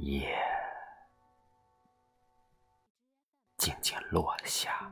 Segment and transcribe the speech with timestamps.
[0.00, 0.34] 夜
[3.58, 4.90] 静静落下，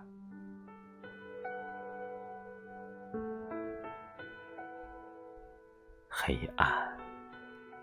[6.11, 6.95] 黑暗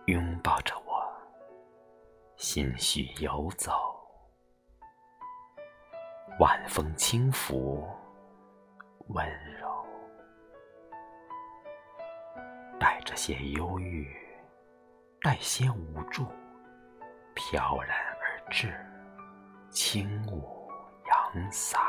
[0.05, 1.03] 拥抱着我，
[2.37, 3.73] 心绪游走，
[6.39, 7.89] 晚风轻拂，
[9.07, 9.83] 温柔，
[12.79, 14.15] 带着些忧郁，
[15.21, 16.23] 带些无助。
[17.47, 18.73] 飘然而至，
[19.69, 20.67] 轻舞
[21.05, 21.79] 扬洒，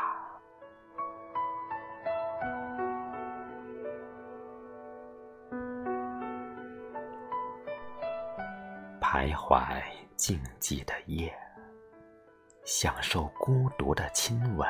[9.01, 9.81] 徘徊
[10.15, 11.35] 静寂的夜，
[12.63, 14.69] 享受孤独的亲吻，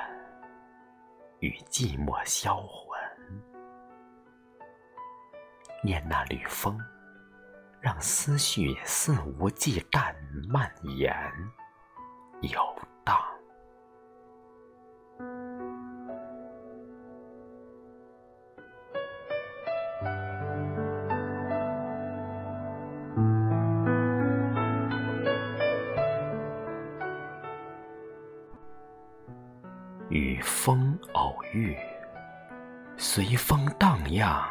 [1.40, 2.98] 与寂寞销魂，
[5.84, 6.80] 念那缕风。
[7.80, 10.14] 让思绪肆无忌惮
[10.50, 11.16] 蔓延
[12.42, 12.60] 游
[13.06, 13.18] 荡，
[30.10, 31.78] 与风偶遇，
[32.98, 34.44] 随风荡漾，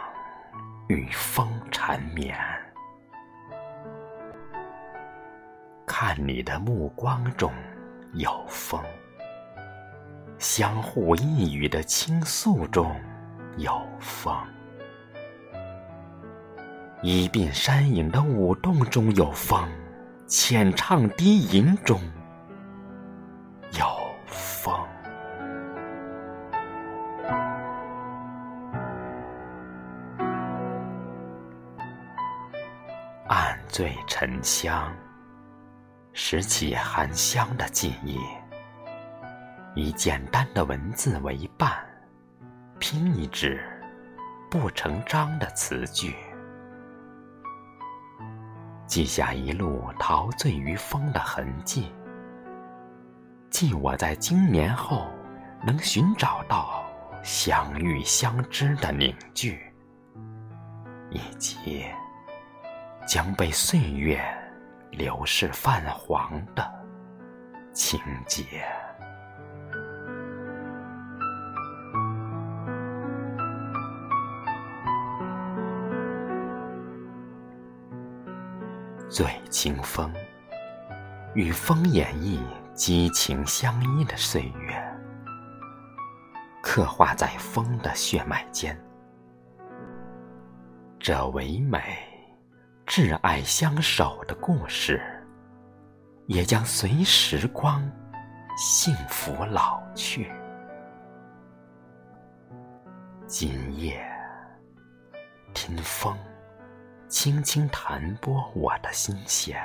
[0.89, 2.56] 与风缠绵。
[5.99, 7.51] 看你的目光中
[8.13, 8.79] 有风，
[10.37, 12.95] 相互一语的倾诉中
[13.57, 14.37] 有风，
[17.01, 19.67] 一鬓山影的舞动中有风，
[20.27, 21.99] 浅唱低吟中
[23.73, 23.87] 有
[24.27, 24.79] 风，
[33.29, 34.95] 暗醉沉香。
[36.19, 38.19] 拾起含香的记忆，
[39.75, 41.71] 以简单的文字为伴，
[42.78, 43.62] 拼一纸
[44.50, 46.16] 不成章的词句，
[48.87, 51.93] 记下一路陶醉于风的痕迹，
[53.50, 55.06] 记我在经年后
[55.66, 56.82] 能寻找到
[57.22, 59.71] 相遇相知的凝聚，
[61.10, 61.84] 以及
[63.06, 64.36] 将被岁月。
[64.91, 66.65] 流逝泛黄的
[67.73, 68.65] 情节，
[79.09, 80.11] 醉清风，
[81.35, 82.41] 与风演绎
[82.73, 84.99] 激情相依的岁月，
[86.63, 88.79] 刻画在风的血脉间，
[90.99, 92.16] 这唯美。
[92.87, 95.03] 挚爱相守的故事，
[96.27, 97.83] 也将随时光
[98.57, 100.33] 幸福老去。
[103.27, 104.01] 今夜，
[105.53, 106.17] 听风
[107.09, 109.61] 轻轻弹拨我的心弦，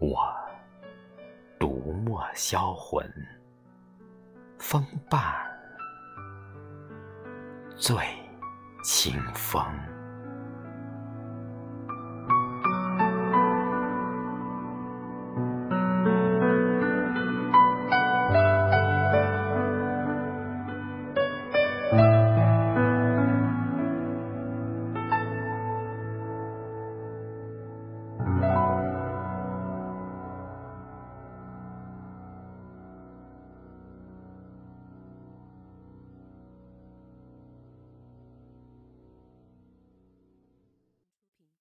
[0.00, 0.18] 我
[1.60, 3.08] 独默销魂，
[4.58, 5.22] 风伴
[7.76, 7.96] 醉
[8.82, 9.64] 清风。